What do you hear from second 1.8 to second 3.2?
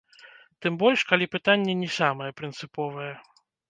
не самае прынцыповае.